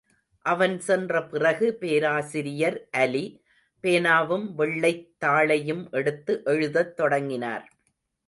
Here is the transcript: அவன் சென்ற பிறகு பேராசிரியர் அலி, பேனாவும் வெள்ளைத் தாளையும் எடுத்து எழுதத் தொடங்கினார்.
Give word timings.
அவன் 0.45 0.79
சென்ற 0.79 1.25
பிறகு 1.25 1.73
பேராசிரியர் 1.73 2.87
அலி, 2.91 3.43
பேனாவும் 3.83 4.53
வெள்ளைத் 4.53 5.11
தாளையும் 5.25 5.89
எடுத்து 5.91 6.41
எழுதத் 6.45 6.95
தொடங்கினார். 6.95 7.71